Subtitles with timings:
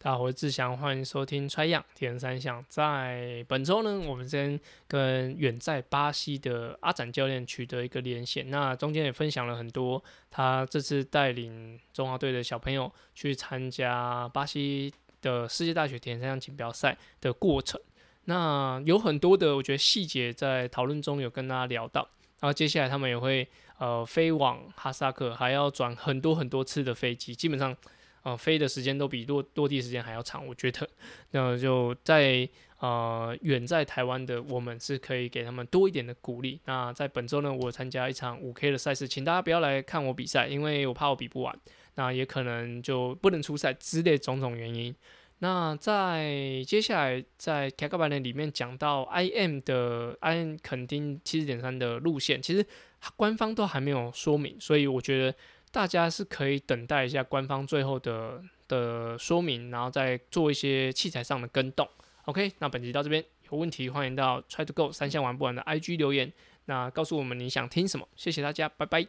[0.00, 2.62] 大家好，我是志祥，欢迎收听《揣样铁人三项》。
[2.68, 8.48] 在本周呢，我们先跟远在巴西的阿展教练取得一个连线。
[8.48, 10.00] 那中间也分享了很多
[10.30, 17.80] 他这次带领中华队的小朋友去参加巴西的世界大学铁人三项锦标赛的过程。
[18.26, 22.08] 那有很多的我觉得细节在讨论中有跟大家聊到。
[22.38, 27.76] 然后接下来他们也会呃飞往哈萨克，还要转很多很多次的飞机，基本上。
[28.22, 30.88] 呃，飞的时间都比落落地时间还要长，我觉得。
[31.30, 32.48] 那就在
[32.80, 36.60] 呃远在台湾的我们是可以给他们多一点的鼓励。
[36.64, 41.58] 那在本周呢，我参加一场五 K 的赛事，请大家不要来看我比赛，因为我怕我比不完，
[41.94, 44.94] 那也可能就不能出赛之类种种原因。
[45.38, 52.66] 那在接下来在凯克版的里面讲到 IM 的 IM 肯定七十点三的路线，其实
[53.16, 55.34] 官方都还没有说明，所以我觉得。
[55.72, 61.88] 大家是可以等待一下官方最后的的说明，然后再做一些器材上的更动。
[62.24, 66.32] OK，那本集到这边，有问题欢迎到 Try to Go 三项玩不完的 IG 留言，
[66.66, 68.06] 那告诉我们你想听什么。
[68.16, 69.06] 谢谢大家，拜拜。